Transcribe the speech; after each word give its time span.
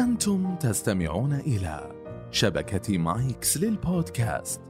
أنتم 0.00 0.56
تستمعون 0.56 1.32
إلى 1.32 1.92
شبكة 2.30 2.98
مايكس 2.98 3.56
للبودكاست. 3.56 4.60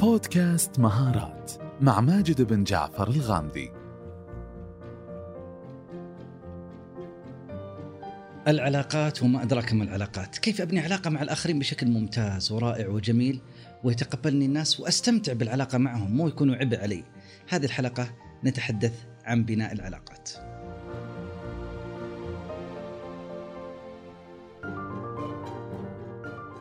بودكاست 0.00 0.78
مهارات 0.78 1.52
مع 1.80 2.00
ماجد 2.00 2.42
بن 2.42 2.64
جعفر 2.64 3.08
الغامدي. 3.08 3.70
العلاقات 8.48 9.22
وما 9.22 9.42
أدراك 9.42 9.72
ما 9.72 9.84
العلاقات. 9.84 10.38
كيف 10.38 10.60
أبني 10.60 10.80
علاقة 10.80 11.10
مع 11.10 11.22
الآخرين 11.22 11.58
بشكل 11.58 11.86
ممتاز 11.86 12.52
ورائع 12.52 12.88
وجميل 12.88 13.40
ويتقبلني 13.84 14.46
الناس 14.46 14.80
وأستمتع 14.80 15.32
بالعلاقة 15.32 15.78
معهم 15.78 16.16
مو 16.16 16.28
يكونوا 16.28 16.56
عبء 16.56 16.80
علي. 16.80 17.04
هذه 17.48 17.64
الحلقة 17.64 18.10
نتحدث 18.44 19.04
عن 19.24 19.44
بناء 19.44 19.72
العلاقات. 19.72 20.47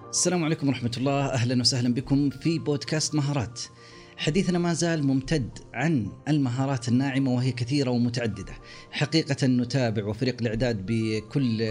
السلام 0.09 0.43
عليكم 0.43 0.67
ورحمة 0.67 0.91
الله. 0.97 1.25
أهلا 1.25 1.61
وسهلا 1.61 1.93
بكم 1.93 2.29
في 2.29 2.59
بودكاست 2.59 3.15
مهارات. 3.15 3.61
حديثنا 4.17 4.59
ما 4.59 4.73
زال 4.73 5.03
ممتد 5.07 5.49
عن 5.73 6.11
المهارات 6.27 6.87
الناعمة 6.89 7.31
وهي 7.31 7.51
كثيرة 7.51 7.89
ومتعددة. 7.89 8.53
حقيقة 8.91 9.47
نتابع 9.47 10.05
وفريق 10.05 10.35
الإعداد 10.41 10.85
بكل 10.85 11.67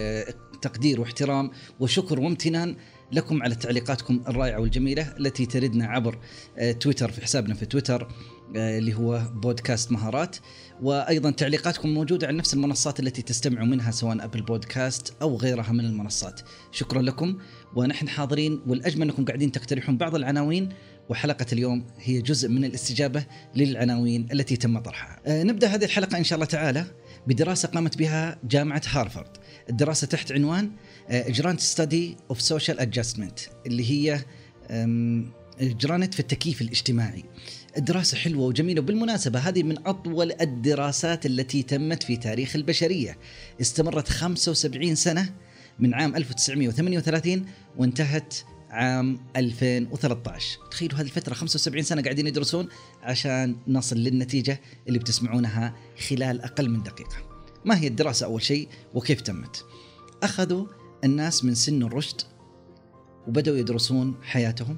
تقدير 0.61 1.01
واحترام 1.01 1.51
وشكر 1.79 2.19
وامتنان 2.19 2.75
لكم 3.11 3.43
على 3.43 3.55
تعليقاتكم 3.55 4.23
الرائعة 4.27 4.59
والجميلة 4.59 5.13
التي 5.19 5.45
تردنا 5.45 5.85
عبر 5.85 6.17
آه، 6.57 6.71
تويتر 6.71 7.11
في 7.11 7.21
حسابنا 7.21 7.53
في 7.53 7.65
تويتر 7.65 8.07
آه، 8.55 8.77
اللي 8.77 8.93
هو 8.93 9.21
بودكاست 9.33 9.91
مهارات. 9.91 10.37
وأيضا 10.81 11.31
تعليقاتكم 11.31 11.89
موجودة 11.89 12.27
على 12.27 12.37
نفس 12.37 12.53
المنصات 12.53 12.99
التي 12.99 13.21
تستمعوا 13.21 13.65
منها 13.65 13.91
سواء 13.91 14.23
Apple 14.23 14.41
Podcast 14.41 15.13
أو 15.21 15.37
غيرها 15.37 15.71
من 15.71 15.85
المنصات. 15.85 16.41
شكرا 16.71 17.01
لكم 17.01 17.37
ونحن 17.75 18.09
حاضرين 18.09 18.61
والأجمل 18.67 19.09
أنكم 19.09 19.25
قاعدين 19.25 19.51
تقترحون 19.51 19.97
بعض 19.97 20.15
العناوين 20.15 20.69
وحلقة 21.09 21.45
اليوم 21.53 21.87
هي 21.99 22.21
جزء 22.21 22.49
من 22.49 22.65
الاستجابة 22.65 23.25
للعناوين 23.55 24.27
التي 24.31 24.57
تم 24.57 24.79
طرحها. 24.79 25.19
آه، 25.25 25.43
نبدأ 25.43 25.67
هذه 25.67 25.85
الحلقة 25.85 26.17
إن 26.17 26.23
شاء 26.23 26.35
الله 26.35 26.45
تعالى 26.45 26.85
بدراسة 27.27 27.67
قامت 27.67 27.97
بها 27.97 28.39
جامعة 28.43 28.81
هارفارد. 28.87 29.37
الدراسة 29.69 30.07
تحت 30.07 30.31
عنوان 30.31 30.71
Grant 31.11 31.59
Study 31.59 32.17
of 32.29 32.41
Social 32.41 32.79
Adjustment 32.79 33.39
اللي 33.65 33.91
هي 33.91 34.19
جرانت 35.61 36.13
في 36.13 36.19
التكييف 36.19 36.61
الاجتماعي. 36.61 37.23
دراسة 37.77 38.17
حلوة 38.17 38.45
وجميلة. 38.45 38.81
وبالمناسبة 38.81 39.39
هذه 39.39 39.63
من 39.63 39.87
أطول 39.87 40.31
الدراسات 40.41 41.25
التي 41.25 41.63
تمت 41.63 42.03
في 42.03 42.17
تاريخ 42.17 42.55
البشرية. 42.55 43.17
استمرت 43.61 44.09
75 44.09 44.95
سنة 44.95 45.33
من 45.79 45.93
عام 45.93 46.15
1938 46.15 47.45
وانتهت 47.77 48.33
عام 48.69 49.19
2013 49.35 50.59
تخيلوا 50.71 50.97
هذه 50.97 51.05
الفترة 51.05 51.33
75 51.33 51.83
سنة 51.83 52.01
قاعدين 52.01 52.27
يدرسون 52.27 52.67
عشان 53.01 53.55
نصل 53.67 53.95
للنتيجة 53.95 54.61
اللي 54.87 54.99
بتسمعونها 54.99 55.75
خلال 56.09 56.41
أقل 56.41 56.69
من 56.69 56.83
دقيقة. 56.83 57.15
ما 57.65 57.79
هي 57.79 57.87
الدراسة 57.87 58.25
أول 58.25 58.41
شيء؟ 58.41 58.67
وكيف 58.93 59.21
تمت؟ 59.21 59.65
أخذوا 60.23 60.65
الناس 61.03 61.45
من 61.45 61.55
سن 61.55 61.83
الرشد 61.83 62.21
وبدأوا 63.27 63.57
يدرسون 63.57 64.15
حياتهم 64.21 64.77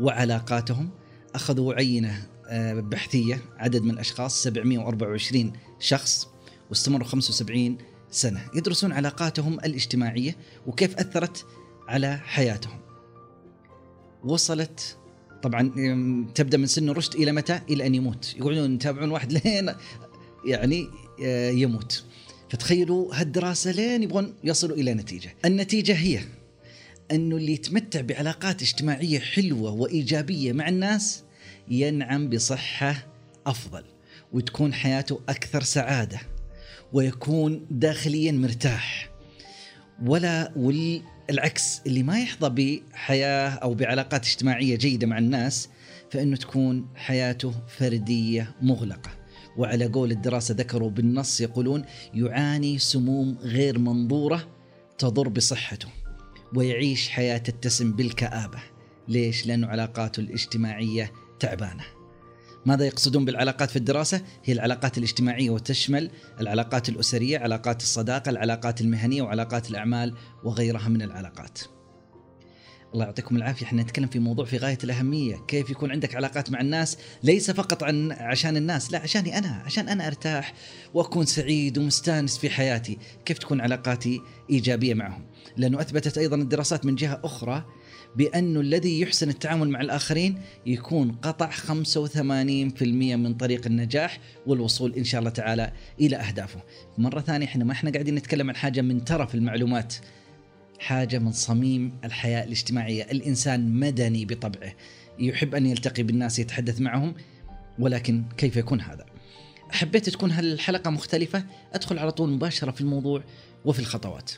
وعلاقاتهم. 0.00 0.90
أخذوا 1.34 1.74
عينة 1.74 2.26
بحثية 2.72 3.42
عدد 3.56 3.82
من 3.82 3.90
الأشخاص 3.90 4.42
724 4.42 5.52
شخص 5.80 6.28
واستمروا 6.70 7.06
75 7.06 7.78
سنة 8.10 8.40
يدرسون 8.54 8.92
علاقاتهم 8.92 9.54
الاجتماعية 9.54 10.36
وكيف 10.66 10.98
أثرت 10.98 11.46
على 11.88 12.16
حياتهم. 12.16 12.80
وصلت 14.24 14.96
طبعا 15.42 15.72
تبدأ 16.34 16.58
من 16.58 16.66
سن 16.66 16.88
الرشد 16.88 17.14
إلى 17.14 17.32
متى؟ 17.32 17.60
إلى 17.70 17.86
أن 17.86 17.94
يموت، 17.94 18.34
يقعدون 18.36 18.74
يتابعون 18.74 19.10
واحد 19.10 19.32
لين 19.32 19.72
يعني 20.44 20.88
آه، 21.24 21.50
يموت. 21.50 22.04
فتخيلوا 22.50 23.14
هالدراسة 23.14 23.70
لين 23.70 24.02
يبغون 24.02 24.34
يصلوا 24.44 24.76
إلى 24.76 24.94
نتيجة، 24.94 25.34
النتيجة 25.44 25.92
هي 25.92 26.20
أنه 27.10 27.36
اللي 27.36 27.52
يتمتع 27.52 28.00
بعلاقات 28.00 28.62
اجتماعية 28.62 29.18
حلوة 29.18 29.70
وإيجابية 29.70 30.52
مع 30.52 30.68
الناس 30.68 31.22
ينعم 31.68 32.28
بصحة 32.28 33.06
أفضل 33.46 33.84
وتكون 34.32 34.74
حياته 34.74 35.20
أكثر 35.28 35.62
سعادة 35.62 36.18
ويكون 36.92 37.66
داخليا 37.70 38.32
مرتاح. 38.32 39.10
ولا 40.04 40.52
والعكس 40.56 41.80
اللي 41.86 42.02
ما 42.02 42.20
يحظى 42.20 42.48
بحياة 42.48 43.48
أو 43.48 43.74
بعلاقات 43.74 44.24
اجتماعية 44.24 44.76
جيدة 44.76 45.06
مع 45.06 45.18
الناس 45.18 45.68
فإنه 46.10 46.36
تكون 46.36 46.88
حياته 46.94 47.52
فردية 47.78 48.54
مغلقة. 48.62 49.10
وعلى 49.56 49.86
قول 49.86 50.10
الدراسة 50.10 50.54
ذكروا 50.54 50.90
بالنص 50.90 51.40
يقولون 51.40 51.84
يعاني 52.14 52.78
سموم 52.78 53.38
غير 53.40 53.78
منظورة 53.78 54.48
تضر 54.98 55.28
بصحته 55.28 55.88
ويعيش 56.54 57.08
حياة 57.08 57.38
تتسم 57.38 57.92
بالكآبة. 57.92 58.58
ليش؟ 59.08 59.46
لأنه 59.46 59.66
علاقاته 59.66 60.20
الاجتماعية 60.20 61.12
تعبانة. 61.40 61.84
ماذا 62.66 62.86
يقصدون 62.86 63.24
بالعلاقات 63.24 63.70
في 63.70 63.76
الدراسة؟ 63.76 64.20
هي 64.44 64.52
العلاقات 64.52 64.98
الاجتماعية 64.98 65.50
وتشمل 65.50 66.10
العلاقات 66.40 66.88
الأسرية، 66.88 67.38
علاقات 67.38 67.82
الصداقة، 67.82 68.30
العلاقات 68.30 68.80
المهنية 68.80 69.22
وعلاقات 69.22 69.70
الأعمال 69.70 70.14
وغيرها 70.44 70.88
من 70.88 71.02
العلاقات. 71.02 71.58
الله 72.94 73.04
يعطيكم 73.04 73.36
العافية 73.36 73.66
إحنا 73.66 73.82
نتكلم 73.82 74.06
في 74.06 74.18
موضوع 74.18 74.44
في 74.44 74.56
غاية 74.56 74.78
الأهمية، 74.84 75.36
كيف 75.48 75.70
يكون 75.70 75.90
عندك 75.90 76.16
علاقات 76.16 76.50
مع 76.50 76.60
الناس 76.60 76.98
ليس 77.22 77.50
فقط 77.50 77.82
عن 77.82 78.12
عشان 78.12 78.56
الناس، 78.56 78.92
لا 78.92 78.98
عشاني 78.98 79.38
أنا، 79.38 79.62
عشان 79.64 79.88
أنا 79.88 80.06
أرتاح 80.06 80.54
وأكون 80.94 81.26
سعيد 81.26 81.78
ومستانس 81.78 82.38
في 82.38 82.50
حياتي، 82.50 82.98
كيف 83.24 83.38
تكون 83.38 83.60
علاقاتي 83.60 84.20
إيجابية 84.50 84.94
معهم؟ 84.94 85.26
لأنه 85.56 85.80
أثبتت 85.80 86.18
أيضا 86.18 86.36
الدراسات 86.36 86.86
من 86.86 86.94
جهة 86.94 87.20
أخرى 87.24 87.64
بأنه 88.16 88.60
الذي 88.60 89.00
يحسن 89.00 89.28
التعامل 89.28 89.68
مع 89.68 89.80
الآخرين 89.80 90.38
يكون 90.66 91.12
قطع 91.12 91.50
85% 91.50 92.82
من 92.82 93.34
طريق 93.34 93.66
النجاح 93.66 94.20
والوصول 94.46 94.94
إن 94.94 95.04
شاء 95.04 95.18
الله 95.18 95.30
تعالى 95.30 95.72
إلى 96.00 96.16
أهدافه. 96.16 96.60
مرة 96.98 97.20
ثانية 97.20 97.46
إحنا 97.46 97.64
ما 97.64 97.72
إحنا 97.72 97.90
قاعدين 97.90 98.14
نتكلم 98.14 98.48
عن 98.48 98.56
حاجة 98.56 98.80
من 98.80 99.04
ترف 99.04 99.34
المعلومات 99.34 99.94
حاجة 100.78 101.18
من 101.18 101.32
صميم 101.32 101.92
الحياة 102.04 102.44
الاجتماعية. 102.44 103.02
الإنسان 103.02 103.80
مدني 103.80 104.24
بطبعه 104.24 104.72
يحب 105.18 105.54
أن 105.54 105.66
يلتقي 105.66 106.02
بالناس 106.02 106.38
يتحدث 106.38 106.80
معهم 106.80 107.14
ولكن 107.78 108.24
كيف 108.36 108.56
يكون 108.56 108.80
هذا؟ 108.80 109.06
حبيت 109.70 110.10
تكون 110.10 110.30
هالحلقة 110.30 110.90
مختلفة؟ 110.90 111.44
أدخل 111.72 111.98
على 111.98 112.12
طول 112.12 112.30
مباشرة 112.30 112.70
في 112.70 112.80
الموضوع 112.80 113.22
وفي 113.64 113.78
الخطوات. 113.78 114.32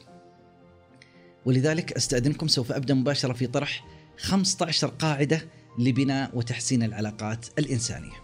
ولذلك 1.46 1.92
أستأذنكم 1.92 2.48
سوف 2.48 2.72
أبدأ 2.72 2.94
مباشرة 2.94 3.32
في 3.32 3.46
طرح 3.46 3.84
15 4.18 4.88
قاعدة 4.88 5.48
لبناء 5.78 6.30
وتحسين 6.34 6.82
العلاقات 6.82 7.46
الإنسانية. 7.58 8.16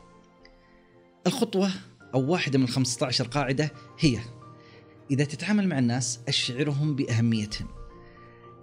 الخطوة 1.27 1.71
أو 2.15 2.33
واحدة 2.33 2.59
من 2.59 2.69
15 2.69 3.27
قاعدة 3.27 3.71
هي 3.99 4.19
إذا 5.11 5.25
تتعامل 5.25 5.69
مع 5.69 5.79
الناس 5.79 6.21
أشعرهم 6.29 6.97
بأهميتهم 6.97 7.84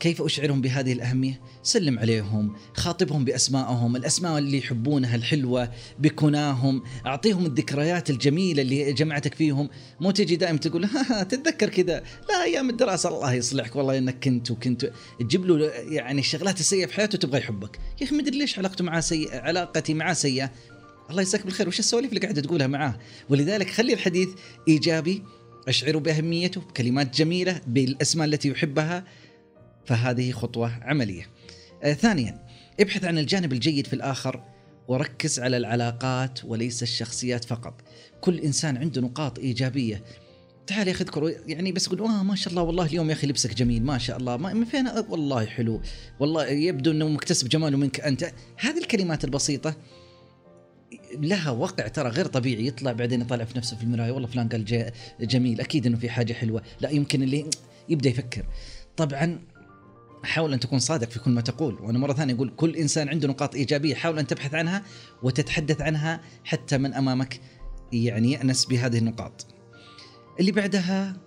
كيف 0.02 0.22
أشعرهم 0.22 0.62
بهذه 0.62 0.94
الأهمية؟ 0.94 1.42
سلم 1.64 2.00
عليهم 2.00 2.56
خاطبهم 2.74 3.26
بأسمائهم 3.26 3.96
الأسماء 3.96 4.38
اللي 4.38 4.58
يحبونها 4.58 5.16
الحلوة 5.16 5.72
بكناهم 6.00 6.84
أعطيهم 7.06 7.46
الذكريات 7.46 8.10
الجميلة 8.10 8.62
اللي 8.62 8.94
جمعتك 8.94 9.36
فيهم. 9.36 9.70
مو 10.00 10.12
تجي 10.12 10.36
دائما 10.36 10.58
تقول 10.58 10.86
ها 10.86 11.24
تتذكر 11.24 11.70
كذا. 11.70 12.04
لا 12.30 12.44
أيام 12.44 12.70
الدراسة 12.70 13.10
الله 13.10 13.34
يصلحك 13.34 13.76
والله 13.76 13.98
إنك 13.98 14.24
كنت 14.24 14.52
وكنت 14.52 14.92
تجيب 15.20 15.46
له 15.46 15.66
يعني 15.70 16.20
الشغلات 16.20 16.60
السيئة 16.60 16.86
في 16.86 16.94
حياته 16.94 17.18
تبغى 17.18 17.40
يحبك. 17.40 17.80
يا 18.02 18.06
أخي 18.06 18.16
مدري 18.16 18.38
ليش 18.38 18.60
علاقته 18.60 18.84
معاه 18.84 19.00
سيئة 19.00 19.40
علاقتي 19.40 19.94
معاه 19.94 20.14
سيئة. 20.14 20.52
الله 21.10 21.22
يجزاك 21.22 21.46
بالخير. 21.46 21.68
وش 21.68 21.80
السواليف 21.80 22.10
اللي 22.10 22.22
قاعدة 22.22 22.42
تقولها 22.42 22.68
معاه؟ 22.68 23.00
ولذلك 23.30 23.70
خلي 23.70 23.94
الحديث 23.94 24.30
إيجابي 24.68 25.24
أشعره 25.68 25.98
بأهميته 25.98 26.62
بكلمات 26.62 27.16
جميلة 27.16 27.62
بالأسماء 27.68 28.28
التي 28.28 28.50
يحبها. 28.50 29.04
فهذه 29.86 30.32
خطوة 30.32 30.72
عملية. 30.82 31.28
آه 31.84 31.94
ثانيا 31.94 32.48
ابحث 32.80 33.04
عن 33.04 33.18
الجانب 33.18 33.54
الجيد 33.54 33.88
في 33.88 33.94
الآخر 33.94 34.44
وركز 34.88 35.40
على 35.40 35.58
العلاقات 35.58 36.46
وليس 36.46 36.84
الشخصيات 36.84 37.46
فقط. 37.46 37.82
كل 38.22 38.40
إنسان 38.40 38.78
عنده 38.78 39.02
نقاط 39.02 39.40
إيجابية. 39.40 40.04
تعال 40.68 40.88
يا 40.88 40.94
أخي 40.94 41.04
اذكر 41.04 41.34
يعني 41.48 41.72
بس 41.72 41.90
قول 41.90 42.02
آه 42.02 42.24
ما 42.24 42.36
شاء 42.36 42.52
الله 42.52 42.64
والله 42.64 42.86
اليوم 42.86 43.10
يا 43.10 43.14
أخي 43.14 43.28
لبسك 43.28 43.54
جميل 43.54 43.84
ما 43.84 43.98
شاء 43.98 44.18
الله 44.18 44.38
ما 44.38 44.54
من 44.54 44.66
فين 44.66 44.88
والله 45.10 45.46
حلو 45.46 45.82
والله 46.20 46.48
يبدو 46.48 46.92
إنه 46.92 47.08
مكتسب 47.08 47.50
جماله 47.50 47.78
منك 47.78 48.00
أنت 48.00 48.32
هذه 48.58 48.78
الكلمات 48.78 49.24
البسيطة 49.24 49.76
لها 51.14 51.52
وقع 51.52 51.88
ترى 51.88 52.10
غير 52.10 52.26
طبيعي 52.26 52.68
يطلع 52.68 52.92
بعدين 52.92 53.22
يطلع 53.22 53.46
في 53.46 53.58
نفسه 53.58 53.78
في 53.78 53.84
المراية 53.84 54.12
والله 54.12 54.28
فلان 54.28 54.50
قال 54.50 54.92
جميل 55.22 55.62
أكيد 55.62 55.86
إنه 55.86 55.98
في 55.98 56.10
حاجة 56.10 56.34
حلوة 56.34 56.62
لا 56.82 56.90
يمكن 56.90 57.24
اللي 57.24 57.50
يبدأ 57.90 58.10
يفكر 58.10 58.46
طبعا 58.98 59.40
حاول 60.24 60.54
أن 60.54 60.60
تكون 60.60 60.80
صادق 60.80 61.10
في 61.10 61.20
كل 61.20 61.32
ما 61.32 61.42
تقول. 61.42 61.82
وأنا 61.82 62.00
مرة 62.00 62.14
ثانية 62.14 62.34
أقول 62.34 62.54
كل 62.58 62.76
إنسان 62.76 63.10
عنده 63.10 63.28
نقاط 63.28 63.56
إيجابية 63.56 63.96
حاول 63.96 64.20
أن 64.20 64.28
تبحث 64.28 64.54
عنها 64.54 64.84
وتتحدث 65.24 65.82
عنها 65.82 66.22
حتى 66.44 66.78
من 66.78 66.94
أمامك 66.94 67.42
يعني 67.94 68.32
يأنس 68.32 68.66
بهذه 68.66 68.98
النقاط. 68.98 69.46
اللي 70.40 70.52
بعدها 70.52 71.18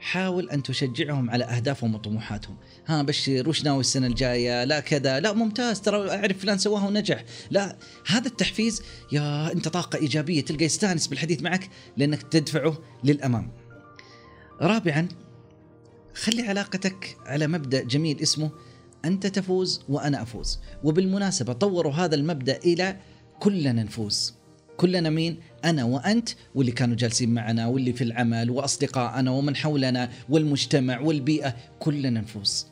حاول 0.00 0.50
أن 0.50 0.62
تشجعهم 0.62 1.30
على 1.30 1.44
أهدافهم 1.44 1.94
وطموحاتهم. 1.94 2.56
ها 2.86 3.02
بشر 3.02 3.48
وش 3.48 3.64
ناوي 3.64 3.80
السنة 3.80 4.06
الجاية؟ 4.06 4.64
لا 4.64 4.80
كذا 4.80 5.20
لا 5.20 5.32
ممتاز 5.32 5.80
ترى 5.80 6.10
أعرف 6.10 6.38
فلان 6.38 6.58
سواها 6.58 6.86
ونجح. 6.86 7.24
لا 7.50 7.76
هذا 8.06 8.26
التحفيز 8.26 8.82
يا 9.12 9.52
أنت 9.52 9.68
طاقة 9.68 9.98
إيجابية 9.98 10.40
تلقى 10.40 10.64
يستأنس 10.64 11.06
بالحديث 11.06 11.42
معك 11.42 11.68
لأنك 11.96 12.22
تدفعه 12.22 12.78
للأمام. 13.04 13.50
رابعا 14.60 15.08
خلي 16.14 16.42
علاقتك 16.42 17.16
على 17.26 17.46
مبدأ 17.46 17.84
جميل 17.84 18.20
اسمه 18.20 18.50
أنت 19.04 19.26
تفوز 19.26 19.80
وأنا 19.88 20.22
أفوز. 20.22 20.58
وبالمناسبة 20.84 21.52
طوروا 21.52 21.92
هذا 21.92 22.14
المبدأ 22.14 22.56
إلى 22.56 22.96
كلنا 23.40 23.82
نفوز. 23.82 24.34
كلنا 24.76 25.10
مين؟ 25.10 25.40
أنا 25.64 25.84
وأنت 25.84 26.28
واللي 26.54 26.72
كانوا 26.72 26.96
جالسين 26.96 27.34
معنا 27.34 27.66
واللي 27.66 27.92
في 27.92 28.04
العمل 28.04 28.50
وأصدقائنا 28.50 29.30
ومن 29.30 29.56
حولنا 29.56 30.10
والمجتمع 30.28 31.00
والبيئة 31.00 31.56
كلنا 31.78 32.20
نفوز. 32.20 32.66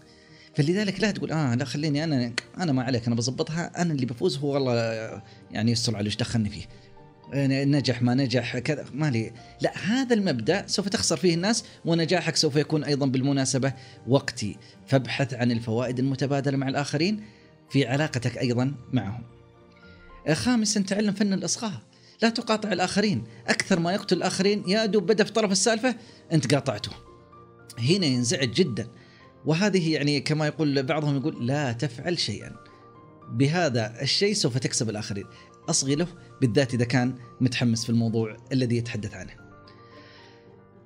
فلذلك 0.54 1.00
لا 1.00 1.10
تقول 1.10 1.32
آه 1.32 1.54
لا 1.54 1.64
خليني 1.64 2.04
أنا 2.04 2.32
أنا 2.58 2.72
ما 2.72 2.82
عليك 2.82 3.06
أنا 3.06 3.14
بظبطها 3.14 3.82
أنا 3.82 3.92
اللي 3.92 4.06
بفوز 4.06 4.38
هو 4.38 4.54
والله 4.54 4.72
يعني 5.50 5.72
يستر 5.72 5.96
على 5.96 6.06
إيش 6.06 6.16
دخلني 6.16 6.50
فيه. 6.50 6.64
نجح 7.34 8.02
ما 8.02 8.14
نجح 8.14 8.58
كذا 8.58 8.84
ما 8.94 9.10
لي. 9.10 9.32
لا 9.60 9.78
هذا 9.78 10.14
المبدأ 10.14 10.66
سوف 10.66 10.88
تخسر 10.88 11.16
فيه 11.16 11.34
الناس 11.34 11.64
ونجاحك 11.84 12.36
سوف 12.36 12.56
يكون 12.56 12.84
أيضا 12.84 13.06
بالمناسبة 13.06 13.72
وقتي. 14.08 14.56
فابحث 14.86 15.34
عن 15.34 15.52
الفوائد 15.52 15.98
المتبادلة 15.98 16.56
مع 16.56 16.68
الآخرين 16.68 17.24
في 17.70 17.86
علاقتك 17.86 18.38
أيضا 18.38 18.74
معهم. 18.92 19.22
خامسا 20.32 20.80
تعلم 20.80 21.12
فن 21.12 21.32
الإصغاء. 21.32 21.72
لا 22.22 22.28
تقاطع 22.28 22.72
الآخرين. 22.72 23.24
أكثر 23.46 23.80
ما 23.80 23.92
يقتل 23.92 24.16
الآخرين 24.16 24.64
يا 24.68 24.86
دوب 24.86 25.06
بدأ 25.06 25.24
في 25.24 25.32
طرف 25.32 25.52
السالفة 25.52 25.96
أنت 26.32 26.54
قاطعته. 26.54 26.92
هنا 27.78 28.06
ينزعج 28.06 28.50
جدا. 28.50 28.88
وهذه 29.44 29.92
يعني 29.92 30.20
كما 30.20 30.46
يقول 30.46 30.82
بعضهم 30.82 31.16
يقول 31.16 31.46
لا 31.46 31.72
تفعل 31.72 32.18
شيئا. 32.18 32.52
بهذا 33.30 34.02
الشيء 34.02 34.34
سوف 34.34 34.58
تكسب 34.58 34.90
الآخرين. 34.90 35.24
أصغي 35.68 35.94
له 35.94 36.06
بالذات 36.40 36.74
إذا 36.74 36.84
كان 36.84 37.14
متحمس 37.40 37.84
في 37.84 37.90
الموضوع 37.90 38.36
الذي 38.52 38.76
يتحدث 38.76 39.14
عنه. 39.14 39.42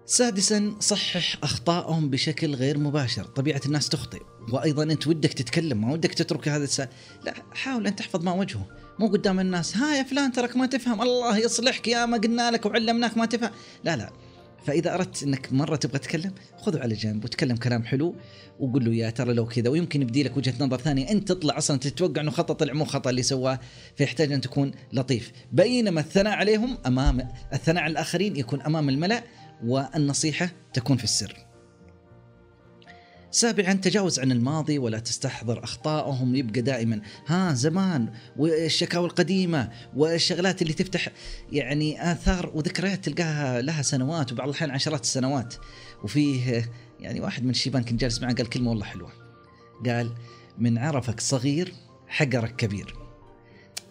سادسا 0.07 0.77
صحح 0.81 1.39
اخطائهم 1.43 2.11
بشكل 2.11 2.55
غير 2.55 2.79
مباشر، 2.79 3.25
طبيعة 3.25 3.61
الناس 3.67 3.89
تخطئ، 3.89 4.23
وأيضا 4.53 4.83
أنت 4.83 5.07
ودك 5.07 5.33
تتكلم 5.33 5.81
ما 5.81 5.93
ودك 5.93 6.15
تترك 6.15 6.49
هذا 6.49 6.65
السا... 6.65 6.89
لا 7.25 7.35
حاول 7.53 7.87
أن 7.87 7.97
تحفظ 7.97 8.25
ما 8.25 8.33
وجهه، 8.33 8.67
مو 8.99 9.07
قدام 9.07 9.41
الناس، 9.41 9.77
ها 9.77 9.97
يا 9.97 10.03
فلان 10.03 10.33
ترك 10.33 10.57
ما 10.57 10.67
تفهم، 10.67 11.03
الله 11.03 11.39
يصلحك 11.39 11.89
يا 11.89 12.07
ما 12.07 12.17
قلنا 12.17 12.51
لك 12.51 12.67
وعلمناك 12.67 13.17
ما 13.17 13.27
تفهم، 13.27 13.51
لا 13.85 13.97
لا. 13.97 14.13
فإذا 14.67 14.95
أردت 14.95 15.23
إنك 15.23 15.53
مرة 15.53 15.77
تبغى 15.77 15.99
تتكلم 15.99 16.33
خذه 16.57 16.81
على 16.81 16.95
جنب 16.95 17.25
وتكلم 17.25 17.57
كلام 17.57 17.85
حلو 17.85 18.15
وقول 18.61 18.85
له 18.85 18.95
يا 18.95 19.11
ترى 19.11 19.35
لو 19.35 19.47
كذا. 19.47 19.69
ويمكن 19.69 20.03
يبدي 20.03 20.23
لك 20.23 20.37
وجهة 20.37 20.55
نظر 20.61 20.79
ثانية. 20.79 21.11
أنت 21.11 21.29
تطلع 21.29 21.59
أصلا 21.59 21.79
تتوقع 21.79 22.21
إنه 22.21 22.31
خطأ 22.31 22.55
طلع 22.55 22.73
مو 22.73 22.85
خطأ 22.85 23.11
اللي 23.11 23.23
سواه 23.23 23.61
فيحتاج 23.97 24.33
أن 24.33 24.41
تكون 24.41 24.73
لطيف. 24.93 25.33
بينما 25.53 26.01
الثناء 26.01 26.33
عليهم 26.33 26.79
أمام 26.87 27.29
الثناء 27.53 27.83
على 27.83 27.93
الآخرين 27.93 28.37
يكون 28.37 28.63
أمام 28.63 28.89
الملأ 28.89 29.23
والنصيحة 29.65 30.51
تكون 30.73 30.97
في 30.97 31.05
السر. 31.05 31.46
سابعا 33.37 33.73
تجاوز 33.73 34.21
عن 34.21 34.33
الماضي 34.33 34.79
ولا 34.79 34.99
تستحضر 34.99 35.65
اخطائهم 35.65 36.35
يبقى 36.35 36.61
دائما 36.61 37.01
ها 37.27 37.55
زمان 37.55 38.13
والشكاوى 38.37 39.07
القديمة 39.07 39.71
والشغلات 39.97 40.63
اللي 40.63 40.73
تفتح 40.73 41.09
يعني 41.53 42.13
آثار 42.13 42.51
وذكريات 42.55 43.05
تلقاها 43.05 43.63
لها 43.63 43.83
سنوات 43.83 44.33
وبعض 44.33 44.49
الأحيان 44.49 44.71
عشرات 44.71 45.03
السنوات. 45.03 45.55
وفيه 46.05 46.71
يعني 47.01 47.21
واحد 47.21 47.45
من 47.45 47.51
الشيبان 47.51 47.85
كنت 47.85 48.01
جالس 48.01 48.23
معه 48.23 48.35
قال 48.35 48.49
كلمة 48.49 48.71
والله 48.71 48.85
حلوة. 48.85 49.13
قال 49.87 50.13
من 50.59 50.79
عرفك 50.79 51.21
صغير 51.21 51.73
حقرك 52.09 52.57
كبير. 52.57 52.95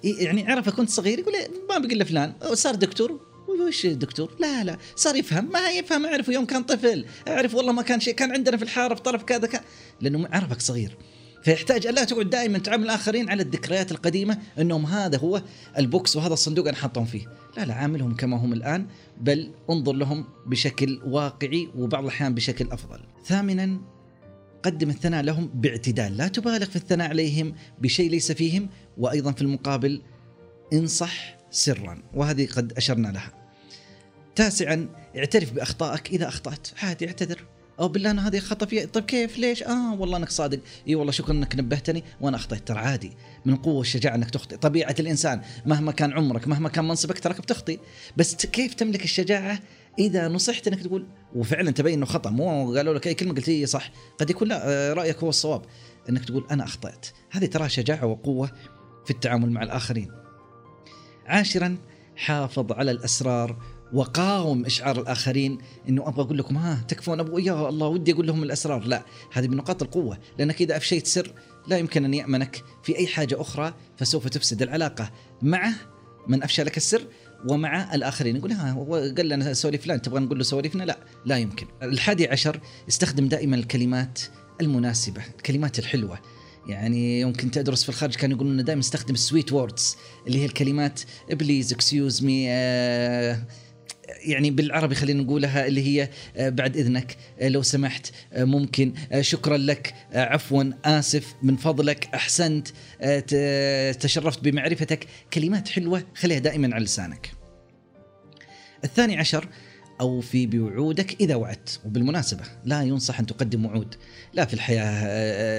يعني 0.04 0.52
عرفك 0.52 0.74
كنت 0.74 0.90
صغير 0.90 1.20
يقول 1.20 1.34
ما 1.70 1.78
بقول 1.78 2.06
فلان. 2.06 2.34
صار 2.54 2.76
دكتور 2.76 3.25
وش 3.48 3.86
دكتور؟ 3.86 4.36
لا 4.40 4.64
لا. 4.64 4.78
صار 4.96 5.16
يفهم. 5.16 5.52
ما 5.52 5.70
يفهم 5.70 6.06
اعرفه 6.06 6.34
يوم 6.34 6.46
كان 6.46 6.64
طفل 6.64 7.06
اعرف 7.28 7.56
والله 7.56 7.72
ما 7.72 7.82
كان 7.82 8.00
شيء 8.00 8.14
كان 8.14 8.32
عندنا 8.32 8.58
في 8.58 8.64
الحارة 8.64 8.96
في 8.96 9.02
طرف 9.02 9.24
كذا 9.24 9.48
كان 9.48 9.62
لأنه 10.02 10.28
عرفك 10.32 10.62
صغير. 10.62 10.98
فيحتاج 11.44 11.88
الا 11.88 12.04
تقعد 12.04 12.30
دائما 12.30 12.58
تعامل 12.58 12.84
الآخرين 12.84 13.30
على 13.30 13.44
الذكريات 13.44 13.92
القديمة 13.92 14.38
إنهم 14.60 14.86
هذا 14.86 15.18
هو 15.18 15.42
البوكس 15.78 16.16
وهذا 16.16 16.34
الصندوق 16.34 16.68
أنا 16.68 16.78
حاطهم 16.78 17.06
فيه. 17.06 17.26
لا 17.58 17.66
لا 17.66 17.74
عاملهم 17.74 18.16
كما 18.16 18.38
هم 18.38 18.54
الآن 18.54 18.88
بل 19.22 19.52
انظر 19.70 19.94
لهم 19.94 20.26
بشكل 20.46 21.02
واقعي 21.06 21.70
وبعض 21.76 22.04
الأحيان 22.04 22.34
بشكل 22.34 22.72
أفضل. 22.72 23.00
ثامنا 23.26 23.82
قدم 24.64 24.90
الثناء 24.90 25.24
لهم 25.24 25.48
باعتدال. 25.54 26.18
لا 26.18 26.28
تبالغ 26.28 26.66
في 26.66 26.76
الثناء 26.76 27.10
عليهم 27.10 27.56
بشيء 27.82 28.10
ليس 28.10 28.32
فيهم 28.32 28.70
وأيضا 28.98 29.32
في 29.32 29.42
المقابل 29.42 30.02
انصح 30.74 31.38
سرا 31.56 32.02
وهذه 32.14 32.48
قد 32.48 32.74
أشرنا 32.74 33.08
لها. 33.08 33.32
تاسعا 34.36 34.90
اعترف 35.18 35.54
بأخطائك 35.54 36.10
إذا 36.10 36.28
أخطأت. 36.28 36.68
عادي 36.84 37.08
اعتذر. 37.08 37.44
أو 37.80 37.88
بالله 37.88 38.12
أنا 38.12 38.28
هذه 38.28 38.40
خطأ 38.40 38.66
فيها. 38.66 38.86
طيب 38.86 39.06
كيف؟ 39.06 39.38
ليش؟ 39.38 39.64
آه 39.64 39.94
والله 39.94 40.18
أنك 40.18 40.30
صادق. 40.30 40.60
إي 40.88 40.96
والله 40.96 41.12
شكرا 41.12 41.32
أنك 41.34 41.56
نبهتني. 41.56 42.04
وأنا 42.22 42.38
اخطيت 42.38 42.68
ترى 42.68 42.78
عادي. 42.78 43.12
من 43.46 43.54
القوه 43.54 43.74
والشجاعه 43.74 44.16
أنك 44.16 44.30
تخطئ. 44.30 44.58
طبيعة 44.58 44.96
الإنسان 45.00 45.42
مهما 45.66 45.92
كان 45.92 46.14
عمرك 46.14 46.48
مهما 46.48 46.70
كان 46.70 46.88
منصبك 46.88 47.20
تراك 47.20 47.42
بتخطئ. 47.42 47.80
بس 48.18 48.36
كيف 48.36 48.74
تملك 48.74 49.04
الشجاعة 49.04 49.60
إذا 50.00 50.28
نصحت 50.28 50.68
أنك 50.68 50.82
تقول 50.82 51.08
وفعلا 51.36 51.72
تبين 51.72 51.94
إنه 51.94 52.06
خطأ 52.06 52.30
مو 52.30 52.76
قالوا 52.76 52.94
لك 52.94 53.08
أي 53.08 53.14
كلمة 53.14 53.34
قلت 53.34 53.50
هي 53.50 53.66
صح. 53.66 53.92
قد 54.20 54.30
يكون 54.30 54.48
لا 54.48 54.94
رأيك 54.94 55.18
هو 55.18 55.30
الصواب. 55.30 55.62
أنك 56.10 56.26
تقول 56.26 56.48
أنا 56.52 56.64
أخطأت. 56.64 57.06
هذه 57.32 57.46
ترى 57.46 57.70
شجاعة 57.70 58.06
وقوة 58.06 58.52
في 59.06 59.12
التعامل 59.12 59.52
مع 59.52 59.64
الآخرين. 59.64 60.25
عاشرا 61.26 61.78
حافظ 62.16 62.72
على 62.72 62.92
الأسرار 62.92 63.58
وقاوم 63.94 64.66
إشعار 64.66 65.02
الآخرين 65.02 65.58
إنه 65.90 66.08
أبغى 66.08 66.26
أقول 66.26 66.38
لكم 66.38 66.58
ها 66.58 66.86
تكفون 66.88 67.20
ابو 67.20 67.38
يا 67.38 67.70
الله 67.70 67.88
ودي 67.88 68.14
أقول 68.14 68.28
لهم 68.28 68.44
الأسرار. 68.44 68.84
لا 68.84 69.06
هذه 69.34 69.48
من 69.48 69.58
نقاط 69.58 69.84
القوة 69.84 70.18
لانك 70.40 70.62
إذا 70.62 70.78
افشيت 70.78 71.08
سر 71.08 71.32
لا 71.68 71.78
يمكن 71.78 72.06
أن 72.06 72.14
يأمنك 72.14 72.64
في 72.84 72.98
أي 72.98 73.08
حاجة 73.08 73.42
أخرى 73.42 73.74
فسوف 73.98 74.28
تفسد 74.28 74.62
العلاقة. 74.62 75.12
معه 75.42 75.74
من 76.28 76.44
أفشى 76.44 76.64
لك 76.64 76.78
السر 76.78 77.02
ومع 77.50 77.96
الآخرين. 77.96 78.36
يقول 78.36 78.52
ها 78.52 78.72
هو 78.72 78.96
قال 78.96 79.30
لنا 79.30 79.54
سولف 79.54 79.84
فلان 79.84 80.02
تبغى 80.02 80.20
نقول 80.20 80.38
له 80.38 80.44
سواليفنا 80.44 80.84
لا 80.84 80.98
لا 81.26 81.38
يمكن. 81.38 81.68
الحادي 81.84 82.28
عشر 82.28 82.60
استخدم 82.88 83.28
دائما 83.28 83.56
الكلمات 83.56 84.20
المناسبة 84.62 85.22
الكلمات 85.38 85.80
الحلوة. 85.80 86.20
يعني 86.68 87.20
يوم 87.20 87.34
كنت 87.34 87.58
ادرس 87.58 87.84
في 87.84 87.90
الخارج 87.90 88.16
كانوا 88.16 88.38
يقولون 88.38 88.64
دائما 88.64 88.82
استخدم 88.82 89.14
ال 89.14 89.20
sweet 89.20 89.54
words 89.54 89.98
اللي 90.28 90.40
هي 90.40 90.46
الكلمات 90.46 91.02
please 91.32 91.74
excuse 91.74 92.24
me 92.24 92.46
يعني 94.26 94.52
بالعربي 94.52 94.96
خلينا 94.96 95.24
نقولها 95.24 95.68
اللي 95.68 95.82
هي 95.88 96.10
بعد 96.52 96.78
إذنك 96.78 97.18
لو 97.42 97.62
سمحت 97.62 98.12
ممكن 98.38 98.94
شكرا 99.22 99.58
لك 99.58 99.94
عفوا 100.14 100.64
آسف 100.86 101.36
من 101.44 101.56
فضلك 101.56 102.10
أحسنت 102.14 102.68
تشرفت 104.00 104.44
بمعرفتك 104.44 105.08
كلمات 105.34 105.68
حلوة 105.68 106.04
خليها 106.16 106.40
دائما 106.40 106.76
على 106.76 106.84
لسانك. 106.86 107.32
الثاني 108.84 109.18
عشر 109.18 109.48
أوفي 110.02 110.48
بوعودك 110.48 111.22
إذا 111.22 111.36
وعدت. 111.36 111.80
وبالمناسبة 111.86 112.44
لا 112.66 112.82
ينصح 112.82 113.20
أن 113.20 113.26
تقدم 113.26 113.66
وعود. 113.66 113.96
لا 114.34 114.46
في 114.46 114.54
الحياة 114.54 115.04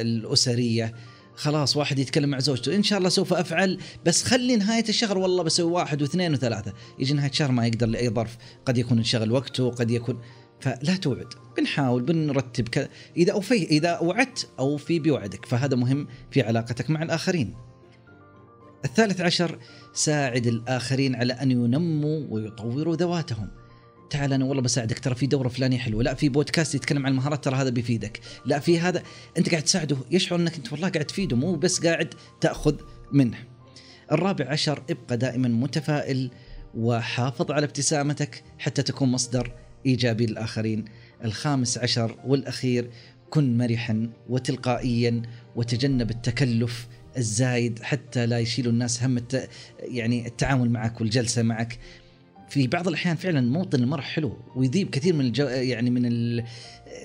الأسرية. 0.03 0.95
خلاص 1.35 1.77
واحد 1.77 1.99
يتكلم 1.99 2.31
مع 2.31 2.39
زوجته. 2.39 2.77
إن 2.77 2.83
شاء 2.83 2.99
الله 2.99 3.09
سوف 3.09 3.33
أفعل 3.33 3.79
بس 4.07 4.23
خلي 4.23 4.57
نهاية 4.57 4.89
الشهر 4.89 5.19
والله 5.19 5.43
بسوي 5.43 5.73
واحد 5.73 6.03
واثنين 6.03 6.33
وثلاثة. 6.33 6.73
يجي 6.99 7.15
نهاية 7.15 7.31
الشهر 7.31 7.53
ما 7.53 7.67
يقدر 7.67 7.87
لأي 7.87 8.09
ظرف. 8.09 8.37
قد 8.67 8.79
يكون 8.79 8.99
انشغل 8.99 9.33
وقته 9.33 9.71
قد 9.71 9.91
يكون. 9.91 10.21
فلا 10.61 10.97
توعد. 10.97 11.35
بنحاول 11.57 12.03
بنرتب. 12.03 12.69
كذا 12.69 12.89
إذا 13.17 13.33
اوفي 13.33 13.65
إذا 13.65 13.99
وعدت 13.99 14.49
اوفي 14.59 14.99
بوعدك. 14.99 15.47
فهذا 15.47 15.77
مهم 15.77 16.09
في 16.31 16.43
علاقتك 16.43 16.91
مع 16.91 17.03
الآخرين. 17.03 17.55
الثالث 18.85 19.21
عشر 19.21 19.59
ساعد 19.95 20.47
الآخرين 20.47 21.15
على 21.15 21.33
أن 21.33 21.51
ينموا 21.51 22.27
ويطوروا 22.31 22.97
ذواتهم. 22.97 23.49
تعال 24.11 24.33
أنا 24.33 24.45
والله 24.45 24.63
بساعدك 24.63 24.99
ترى 24.99 25.15
في 25.15 25.27
دورة 25.27 25.49
فلانية 25.49 25.79
حلوة 25.79 26.03
لا 26.03 26.15
في 26.15 26.29
بودكاست 26.29 26.75
يتكلم 26.75 27.07
عن 27.07 27.13
المهارات 27.13 27.45
ترى 27.45 27.57
هذا 27.57 27.71
بيفيدك 27.71 28.21
لا 28.45 28.59
في 28.59 28.81
هذا 28.81 29.03
أنت 29.39 29.51
قاعد 29.51 29.63
تساعده 29.63 29.97
يشعر 30.11 30.39
أنك 30.39 30.57
أنت 30.57 30.73
والله 30.73 30.89
قاعد 30.89 31.05
تفيده 31.05 31.37
مو 31.37 31.55
بس 31.55 31.87
قاعد 31.87 32.15
تأخذ 32.41 32.77
منه 33.13 33.39
الرابع 34.13 34.49
عشر 34.51 34.83
ابقى 34.91 35.17
دائما 35.17 35.49
متفائل 35.49 36.31
وحافظ 36.75 37.51
على 37.51 37.65
ابتسامتك 37.67 38.43
حتى 38.59 38.83
تكون 38.83 39.09
مصدر 39.09 39.53
إيجابي 39.87 40.27
للآخرين. 40.27 40.85
الخامس 41.25 41.79
عشر 41.79 42.17
والأخير 42.27 42.91
كن 43.31 43.59
مرحا 43.59 44.11
وتلقائيا 44.29 45.23
وتجنب 45.57 46.11
التكلف 46.11 46.89
الزايد 47.17 47.83
حتى 47.83 48.27
لا 48.27 48.39
يشيلوا 48.39 48.73
الناس 48.73 49.03
هم 49.03 49.17
الت... 49.17 49.49
يعني 49.81 50.27
التعامل 50.27 50.71
معك 50.71 51.01
والجلسة 51.01 51.43
معك 51.43 51.79
في 52.49 52.67
بعض 52.67 52.89
الأحيان 52.89 53.17
فعلا 53.17 53.41
موطن 53.41 53.83
المرح 53.83 54.05
حلو 54.05 54.37
ويذيب 54.57 54.91
كثير 54.91 55.15
من 55.15 55.25
الجو... 55.25 55.47
يعني 55.47 55.91
من 55.91 56.03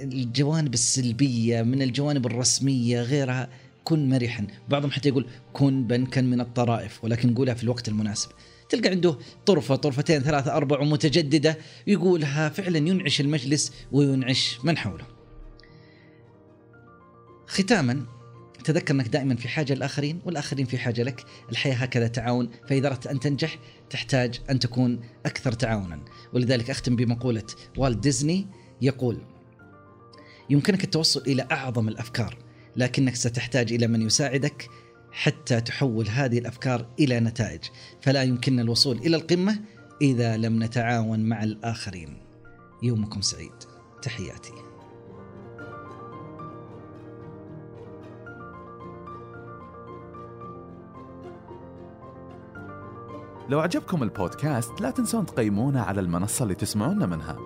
الجوانب 0.02 0.74
السلبية 0.74 1.62
من 1.62 1.82
الجوانب 1.82 2.26
الرسمية 2.26 3.02
غيرها. 3.02 3.50
كن 3.84 4.10
مرحا. 4.10 4.48
بعضهم 4.70 4.92
حتى 4.92 5.10
يقول 5.10 5.26
كن 5.54 5.88
بنكا 5.88 6.22
من 6.22 6.42
الطرائف 6.42 7.04
ولكن 7.04 7.36
قولها 7.36 7.54
في 7.54 7.64
الوقت 7.64 7.88
المناسب. 7.88 8.30
تلقى 8.70 8.90
عنده 8.90 9.18
طرفة 9.46 9.76
طرفتين 9.76 10.22
ثلاثة 10.22 10.56
أربعة 10.56 10.84
متجددة 10.84 11.58
يقولها 11.88 12.50
فعلا 12.50 12.78
ينعش 12.78 13.22
المجلس 13.22 13.72
وينعش 13.92 14.60
من 14.64 14.78
حوله. 14.78 15.06
ختاما 17.48 18.06
تذكر 18.62 18.94
انك 18.94 19.08
دائما 19.08 19.36
في 19.36 19.48
حاجة 19.48 19.74
للآخرين 19.74 20.22
والآخرين 20.26 20.66
في 20.66 20.78
حاجة 20.78 21.04
لك، 21.04 21.26
الحياة 21.52 21.76
هكذا 21.76 22.08
تعاون، 22.08 22.50
فإذا 22.68 22.88
أردت 22.88 23.08
أن 23.08 23.20
تنجح 23.20 23.60
تحتاج 23.90 24.42
أن 24.50 24.60
تكون 24.60 25.00
أكثر 25.26 25.52
تعاونا، 25.52 26.00
ولذلك 26.34 26.70
أختم 26.70 26.96
بمقولة 26.96 27.44
والت 27.78 27.98
ديزني 27.98 28.48
يقول: 28.82 29.22
يمكنك 30.50 30.84
التوصل 30.84 31.22
إلى 31.28 31.48
أعظم 31.52 31.88
الأفكار، 31.88 32.38
لكنك 32.76 33.16
ستحتاج 33.16 33.74
إلى 33.74 33.88
من 33.88 34.02
يساعدك 34.02 34.70
حتى 35.12 35.62
تحول 35.62 36.08
هذه 36.08 36.38
الأفكار 36.38 36.88
إلى 37.00 37.20
نتائج، 37.20 37.62
فلا 38.02 38.24
يمكننا 38.24 38.62
الوصول 38.62 38.98
إلى 38.98 39.16
القمة 39.16 39.60
إذا 40.02 40.38
لم 40.38 40.64
نتعاون 40.64 41.20
مع 41.20 41.44
الآخرين. 41.44 42.18
يومكم 42.84 43.22
سعيد. 43.22 43.52
تحياتي. 44.02 44.71
لو 53.52 53.60
عجبكم 53.60 54.04
البودكاست 54.04 54.82
لا 54.82 54.92
تنسون 54.92 55.26
تقيمونا 55.26 55.82
على 55.82 56.02
المنصة 56.02 56.44
اللي 56.44 56.56
تسمعونا 56.56 57.06
منها. 57.06 57.38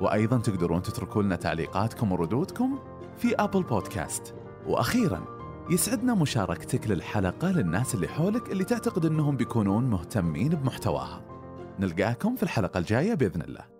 وأيضا 0.00 0.38
تقدرون 0.38 0.82
تتركوا 0.82 1.22
لنا 1.22 1.36
تعليقاتكم 1.36 2.12
وردودكم 2.12 2.78
في 3.18 3.34
أبل 3.34 3.62
بودكاست. 3.62 4.34
وأخيرا 4.66 5.24
يسعدنا 5.70 6.14
مشاركتك 6.14 6.90
للحلقة 6.90 7.50
للناس 7.50 7.94
اللي 7.94 8.08
حولك 8.08 8.50
اللي 8.50 8.64
تعتقد 8.64 9.06
أنهم 9.06 9.36
بيكونون 9.36 9.84
مهتمين 9.84 10.48
بمحتواها. 10.48 11.22
نلقاكم 11.80 12.36
في 12.36 12.42
الحلقة 12.42 12.78
الجاية 12.78 13.14
بإذن 13.14 13.42
الله. 13.42 13.73